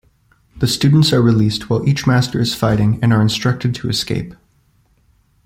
[0.57, 4.33] The students are released, while each master is fighting, and are instructed to escape.